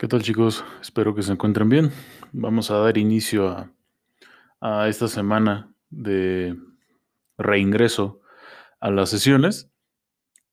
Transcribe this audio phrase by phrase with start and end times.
[0.00, 0.64] ¿Qué tal chicos?
[0.80, 1.90] Espero que se encuentren bien.
[2.32, 3.70] Vamos a dar inicio
[4.58, 6.56] a, esta semana de
[7.36, 8.22] reingreso
[8.80, 9.70] a las sesiones.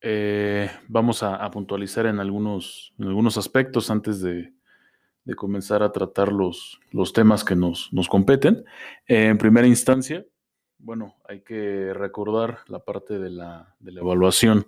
[0.00, 4.52] Eh, vamos a, puntualizar en algunos, algunos aspectos antes de,
[5.36, 8.64] comenzar a tratar los, los temas que nos, competen.
[9.06, 10.26] Eh, en primera instancia,
[10.78, 14.66] bueno, hay que recordar la parte de la, evaluación.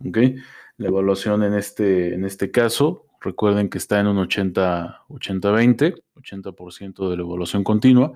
[0.00, 7.16] La evaluación en este, en este caso Recuerden que está en un 80-20, 80%, de
[7.16, 8.12] la evaluación continua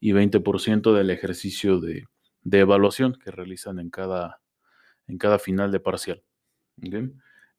[0.00, 2.06] y 20% del ejercicio de,
[2.50, 4.40] evaluación que realizan en cada,
[5.06, 6.22] en cada final de parcial.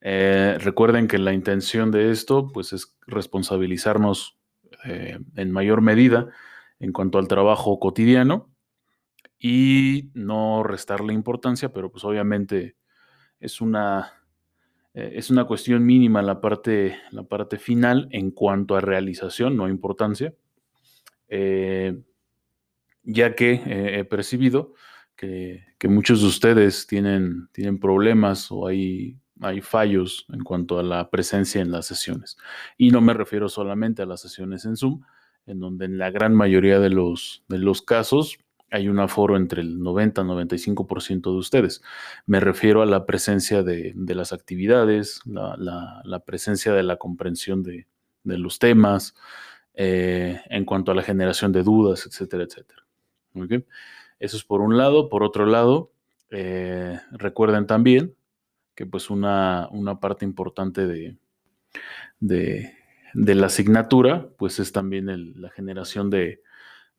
[0.02, 4.38] Eh, recuerden que la intención de esto pues, es responsabilizarnos
[4.86, 6.28] eh, en mayor medida
[6.80, 8.50] en cuanto al trabajo cotidiano
[9.38, 12.76] y no restarle importancia, pero pues obviamente
[13.40, 14.19] es una
[14.94, 19.70] eh, es una cuestión mínima la parte, la parte final en cuanto a realización, no
[19.70, 20.34] importancia,
[21.28, 22.02] eh,
[23.04, 24.74] ya que eh, he percibido
[25.16, 31.10] que, muchos de ustedes tienen, tienen problemas o hay, hay fallos en cuanto a la
[31.10, 32.38] presencia en las sesiones.
[32.78, 35.02] Y no me refiero solamente a las sesiones en Zoom,
[35.46, 38.38] en donde en la gran mayoría de los, de los casos
[38.72, 41.82] hay un aforo entre el 90 y 95% de ustedes.
[42.26, 47.88] Me refiero a la presencia de, las actividades, la, presencia de la comprensión de,
[48.24, 49.16] los temas,
[49.74, 52.86] eh, en cuanto a la generación de dudas, etcétera, etcétera.
[54.20, 55.10] Eso es por un lado.
[55.10, 55.92] Por otro lado,
[56.30, 58.16] eh, recuerden también
[58.76, 61.18] que pues una, una parte importante de,
[62.20, 62.76] de,
[63.14, 66.42] la asignatura pues es también la generación de,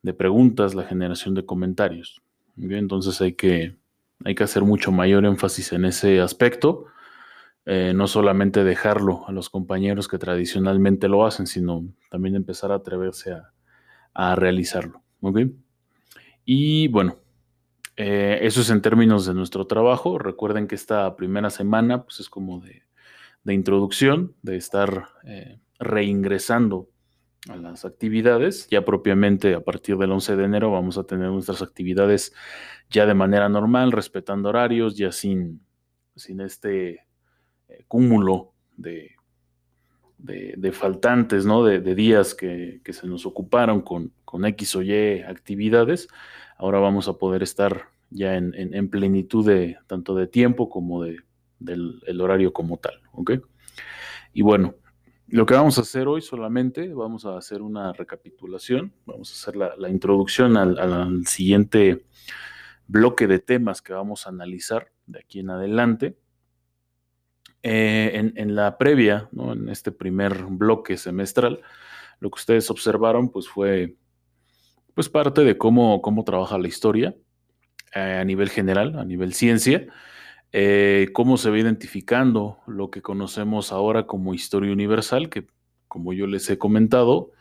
[0.01, 2.21] de preguntas, la generación de comentarios.
[2.57, 3.75] Entonces hay que,
[4.23, 6.85] hay que hacer mucho mayor énfasis en ese aspecto.
[7.65, 12.75] Eh, no solamente dejarlo a los compañeros que tradicionalmente lo hacen, sino también empezar a
[12.75, 13.35] atreverse
[14.13, 15.03] a, realizarlo.
[16.43, 17.17] Y bueno,
[17.95, 20.17] eh, eso es en términos de nuestro trabajo.
[20.17, 22.83] Recuerden que esta primera semana pues, es como de,
[23.53, 26.89] introducción, de estar eh, reingresando
[27.49, 28.67] a las actividades.
[28.69, 32.33] Ya propiamente a partir del 11 de enero vamos a tener nuestras actividades
[32.89, 35.61] ya de manera normal, respetando horarios, ya sin,
[36.15, 37.05] sin este
[37.69, 39.15] eh, cúmulo de,
[40.17, 41.63] de, faltantes, ¿no?
[41.63, 46.07] De, días que, se nos ocuparon con, con, X o Y actividades.
[46.57, 51.17] Ahora vamos a poder estar ya en, plenitud de tanto de tiempo como de,
[51.59, 53.01] del el horario como tal.
[54.33, 54.75] Y bueno,
[55.31, 59.55] lo que vamos a hacer hoy solamente, vamos a hacer una recapitulación, vamos a hacer
[59.55, 62.05] la, introducción al, siguiente
[62.87, 66.17] bloque de temas que vamos a analizar de aquí en adelante.
[67.63, 71.61] Eh, en, la previa, en este primer bloque semestral,
[72.19, 73.95] lo que ustedes observaron pues fue
[74.93, 77.15] pues parte de cómo, cómo trabaja la historia
[77.95, 79.87] eh, a nivel general, a nivel ciencia,
[80.53, 85.47] eh, cómo se va identificando lo que conocemos ahora como historia universal, que
[85.87, 87.31] como yo les he comentado,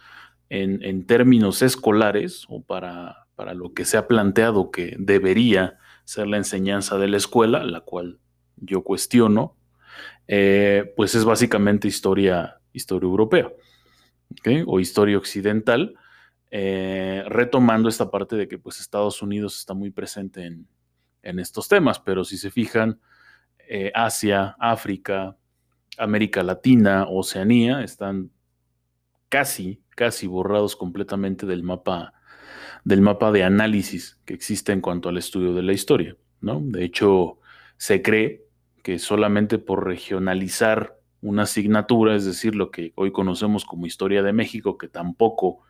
[0.49, 6.39] en, términos escolares o para, para, lo que se ha planteado que debería ser la
[6.39, 8.19] enseñanza de la escuela, la cual
[8.57, 9.57] yo cuestiono,
[10.27, 13.53] eh, pues es básicamente historia, historia europea
[14.67, 15.95] o historia occidental,
[16.51, 20.67] eh, retomando esta parte de que pues Estados Unidos está muy presente en,
[21.23, 23.01] en estos temas, pero si se fijan,
[23.69, 25.37] eh, Asia, África,
[25.97, 28.31] América Latina, Oceanía, están
[29.29, 32.15] casi, casi borrados completamente del mapa,
[32.85, 36.17] del mapa de análisis que existe en cuanto al estudio de la historia.
[36.41, 36.61] ¿no?
[36.63, 37.39] De hecho,
[37.77, 38.45] se cree
[38.83, 44.33] que solamente por regionalizar una asignatura, es decir, lo que hoy conocemos como historia de
[44.33, 45.61] México, que tampoco,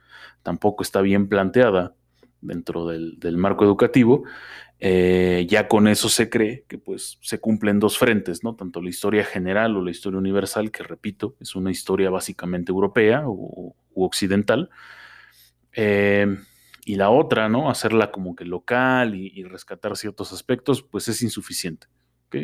[0.42, 1.94] tampoco está bien planteada
[2.40, 4.22] dentro del, del marco educativo,
[4.82, 8.56] eh, ya con eso se cree que pues se cumplen dos frentes, ¿no?
[8.56, 13.24] Tanto la historia general o la historia universal, que repito, es una historia básicamente europea
[13.26, 14.70] u, occidental,
[15.74, 16.26] eh,
[16.86, 17.68] y la otra, ¿no?
[17.68, 21.88] Hacerla como que local y, rescatar ciertos aspectos, pues es insuficiente.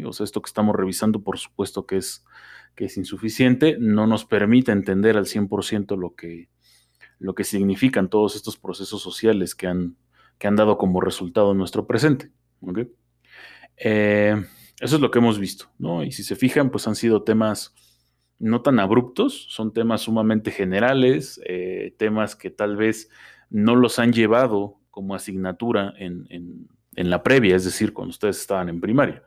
[0.04, 2.24] O sea, esto que estamos revisando, por supuesto que es,
[2.74, 6.50] que es insuficiente, no nos permite entender al 100% lo que,
[7.18, 9.96] lo que significan todos estos procesos sociales que han
[10.38, 12.30] que han dado como resultado nuestro presente.
[13.76, 14.34] Eh,
[14.80, 16.02] eso es lo que hemos visto, ¿no?
[16.04, 17.74] Y si se fijan, pues han sido temas
[18.38, 23.08] no tan abruptos, son temas sumamente generales, eh, temas que tal vez
[23.48, 28.68] no los han llevado como asignatura en, en la previa, es decir, cuando ustedes estaban
[28.68, 29.22] en primaria,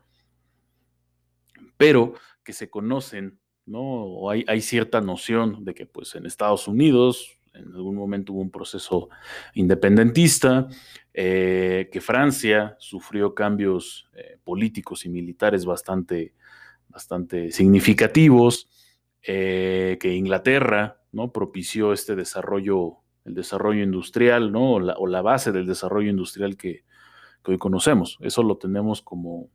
[1.78, 2.14] pero
[2.44, 3.40] que se conocen
[3.70, 3.82] ¿no?
[3.82, 8.42] O hay, hay cierta noción de que pues en Estados Unidos en algún momento hubo
[8.42, 9.10] un proceso
[9.54, 10.68] independentista,
[11.14, 16.34] eh, que Francia sufrió cambios eh, políticos y militares bastante,
[16.88, 18.70] bastante significativos,
[19.22, 21.32] eh, que Inglaterra ¿no?
[21.32, 24.74] propició este desarrollo, el desarrollo industrial, ¿no?
[24.74, 26.84] o, la, base del desarrollo industrial que,
[27.44, 28.18] que, hoy conocemos.
[28.22, 29.50] Eso lo tenemos como,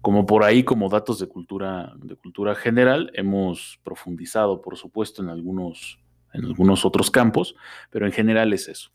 [0.00, 3.10] como por ahí, como datos de cultura, de cultura general.
[3.14, 6.00] Hemos profundizado, por supuesto, en algunos
[6.32, 7.56] en algunos otros campos,
[7.90, 8.90] pero en general es eso.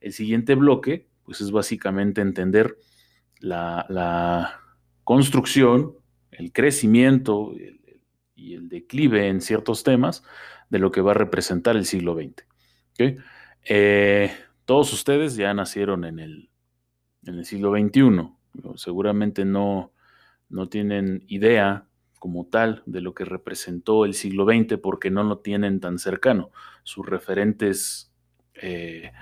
[0.00, 2.76] El siguiente bloque, pues es básicamente entender
[3.40, 4.60] la,
[5.04, 5.94] construcción,
[6.30, 7.52] el crecimiento
[8.34, 10.22] y el declive en ciertos temas
[10.68, 12.44] de lo que va a representar el siglo XX.
[13.64, 14.30] Eh,
[14.64, 16.50] todos ustedes ya nacieron en el,
[17.24, 18.32] en el siglo XXI,
[18.76, 19.92] seguramente no,
[20.48, 21.87] no tienen idea
[22.18, 26.50] como tal de lo que representó el siglo XX porque no lo tienen tan cercano.
[26.82, 28.12] Sus referentes
[28.54, 29.12] eh,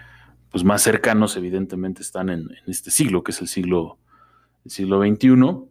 [0.50, 3.98] pues más cercanos evidentemente están en, este siglo, que es el siglo,
[4.64, 5.68] el siglo XXI,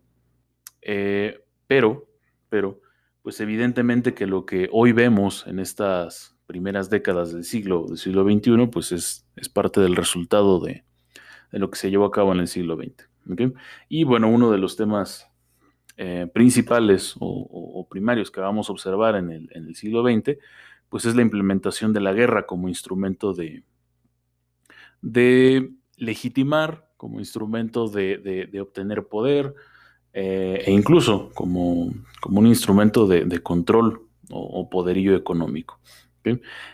[0.81, 2.07] eh, pero,
[2.49, 2.81] pero
[3.21, 8.23] pues evidentemente que lo que hoy vemos en estas primeras décadas del siglo, del siglo
[8.23, 10.85] XXI, pues es, es parte del resultado de,
[11.51, 13.53] lo que se llevó a cabo en el siglo XX.
[13.89, 15.27] Y bueno, uno de los temas
[15.97, 20.37] eh, principales o, primarios que vamos a observar en el, siglo XX,
[20.89, 23.63] pues es la implementación de la guerra como instrumento de,
[25.95, 29.53] legitimar, como instrumento de, obtener poder
[30.11, 31.93] eh, e incluso como,
[32.25, 35.79] un instrumento de, control o, poderío económico.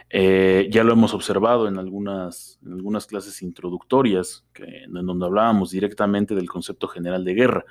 [0.09, 6.33] Eh, ya lo hemos observado en algunas, en algunas clases introductorias, en donde hablábamos directamente
[6.33, 7.65] del concepto general de guerra,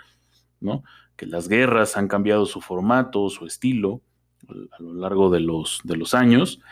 [0.61, 0.85] ¿no?
[1.21, 4.01] Que las guerras han cambiado su formato, su estilo
[4.49, 6.63] a lo largo de los, de los años,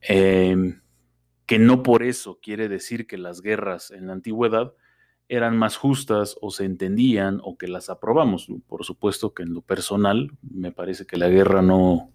[0.00, 0.80] em,
[1.44, 4.74] que no por eso quiere decir que las guerras en la antigüedad
[5.28, 8.46] eran más justas o se entendían o que las aprobamos.
[8.68, 12.12] Por supuesto que en lo personal me parece que la guerra no,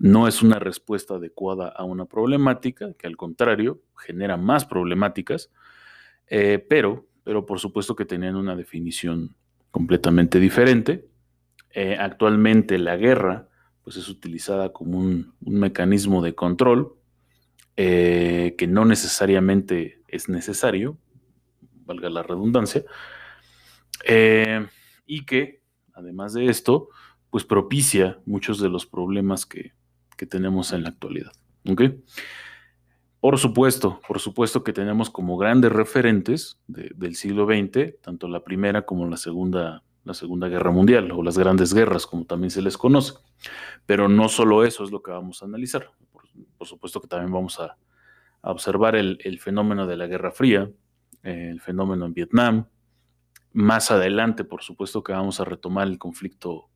[0.00, 5.52] no es una respuesta adecuada a una problemática, que al contrario genera más problemáticas,
[6.26, 9.36] eh, pero, pero por supuesto que tenían una definición
[9.70, 11.08] completamente diferente.
[11.70, 13.48] Eh, actualmente la guerra
[13.84, 16.94] pues, es utilizada como un, mecanismo de control
[17.76, 20.98] eh, que no necesariamente es necesario,
[21.86, 22.84] valga la redundancia,
[24.04, 24.66] eh,
[25.06, 25.62] y que
[25.94, 26.88] además de esto,
[27.30, 29.72] pues propicia muchos de los problemas que,
[30.28, 31.30] tenemos en la actualidad.
[33.20, 38.82] Por supuesto, por supuesto que tenemos como grandes referentes del siglo XX, tanto la Primera
[38.82, 42.78] como la Segunda, la Segunda Guerra Mundial, o las grandes guerras, como también se les
[42.78, 43.14] conoce.
[43.86, 45.90] Pero no solo eso es lo que vamos a analizar.
[46.12, 47.76] Por, supuesto que también vamos a,
[48.42, 50.70] observar el, fenómeno de la Guerra Fría,
[51.24, 52.66] el fenómeno en Vietnam.
[53.52, 56.70] Más adelante, por supuesto que vamos a retomar el conflicto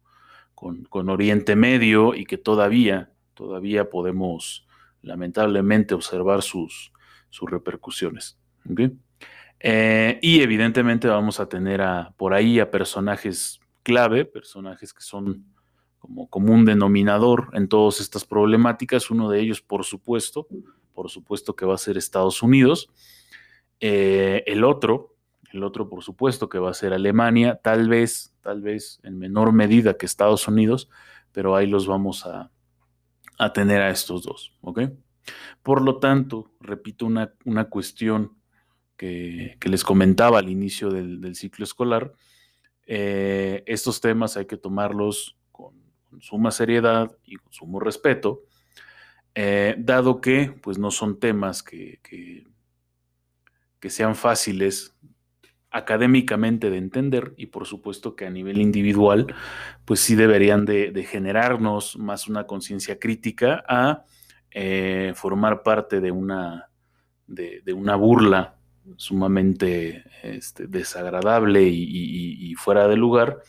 [0.57, 4.67] con, con Oriente Medio y que todavía, todavía podemos
[5.03, 6.93] lamentablemente observar sus,
[7.31, 8.39] sus repercusiones.
[9.61, 15.45] Eh, y evidentemente vamos a tener a, por ahí a personajes clave, personajes que son
[15.99, 19.11] como común denominador en todas estas problemáticas.
[19.11, 20.49] Uno de ellos, por supuesto,
[20.95, 22.91] por supuesto que va a ser Estados Unidos.
[23.81, 25.17] Eh, el otro,
[25.53, 29.53] el otro, por supuesto, que va a ser Alemania, tal vez, tal vez en menor
[29.53, 30.89] medida que Estados Unidos,
[31.31, 32.51] pero ahí los vamos a,
[33.43, 34.83] a tener a estos dos, ¿ok?
[35.63, 38.37] Por lo tanto, repito una, una cuestión
[38.97, 42.13] que, les comentaba al inicio del, ciclo escolar,
[42.87, 45.75] eh, estos temas hay que tomarlos con,
[46.21, 48.43] suma seriedad y con sumo respeto,
[49.35, 52.47] eh, dado que pues, no son temas que, que,
[53.81, 54.95] que sean fáciles
[55.73, 59.35] académicamente de entender y por supuesto que a nivel individual,
[59.85, 64.05] pues sí deberían de, generarnos más una conciencia crítica a
[64.51, 66.69] eh, formar parte de una,
[67.27, 68.57] de, una burla
[68.97, 73.41] sumamente este, desagradable y, fuera de lugar,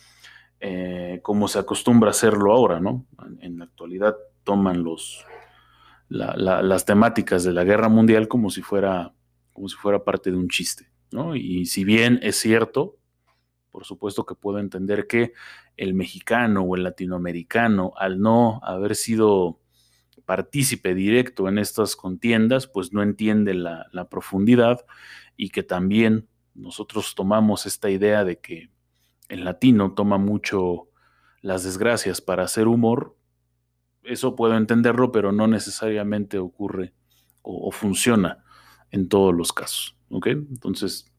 [0.60, 3.06] eh, como se acostumbra hacerlo ahora, ¿no?
[3.40, 5.24] En, la actualidad toman los,
[6.08, 9.12] las temáticas de la guerra mundial como si fuera,
[9.52, 10.93] como si fuera parte de un chiste.
[11.34, 12.96] Y si bien es cierto,
[13.70, 15.32] por supuesto que puedo entender que
[15.76, 19.60] el mexicano o el latinoamericano, al no haber sido
[20.24, 24.84] partícipe directo en estas contiendas, pues no entiende la, profundidad
[25.36, 28.70] y que también nosotros tomamos esta idea de que
[29.28, 30.88] el latino toma mucho
[31.42, 33.16] las desgracias para hacer humor,
[34.02, 36.94] eso puedo entenderlo, pero no necesariamente ocurre
[37.42, 38.44] o, funciona
[38.90, 39.93] en todos los casos.
[40.10, 40.26] ¿Ok?
[40.28, 41.12] Entonces,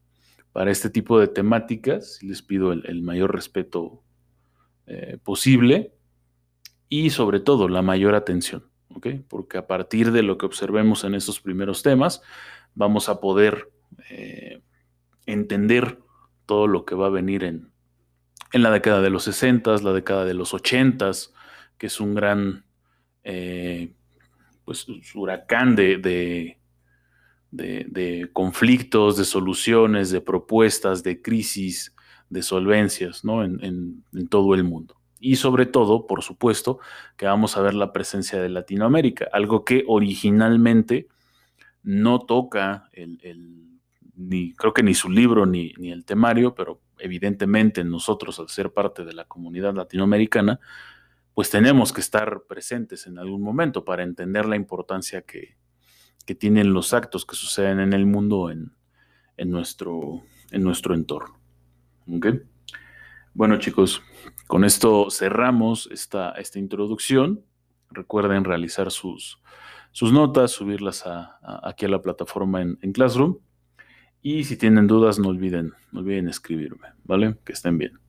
[0.52, 4.02] para este tipo de temáticas, les pido el, mayor respeto
[4.86, 5.92] eh, posible
[6.88, 8.64] y sobre todo la mayor atención.
[9.28, 12.22] Porque a partir de lo que observemos en estos primeros temas,
[12.74, 13.70] vamos a poder
[14.08, 14.62] eh,
[15.26, 15.98] entender
[16.46, 17.70] todo lo que va a venir en,
[18.52, 21.10] en la década de los 60, la década de los 80,
[21.76, 22.64] que es un gran
[23.24, 23.92] eh,
[24.64, 26.58] pues, huracán de,
[28.32, 31.94] conflictos, de soluciones, de propuestas, de crisis,
[32.28, 33.44] de solvencias ¿no?
[33.44, 34.96] en, todo el mundo.
[35.18, 36.78] Y sobre todo, por supuesto,
[37.16, 41.08] que vamos a ver la presencia de Latinoamérica, algo que originalmente
[41.82, 43.80] no toca el,
[44.14, 48.72] ni creo que ni su libro ni, ni el temario, pero evidentemente nosotros al ser
[48.72, 50.60] parte de la comunidad latinoamericana,
[51.34, 55.56] pues tenemos que estar presentes en algún momento para entender la importancia que,
[56.34, 58.72] tienen los actos que suceden en el mundo en,
[59.50, 61.38] nuestro, en nuestro entorno.
[63.34, 64.02] Bueno chicos,
[64.46, 67.44] con esto cerramos esta, esta introducción.
[67.90, 69.40] Recuerden realizar sus,
[69.92, 71.04] sus notas, subirlas
[71.62, 73.38] aquí a la plataforma en, en Classroom.
[74.22, 77.36] Y si tienen dudas, no olviden, no olviden escribirme, ¿vale?
[77.44, 78.00] Que estén bien.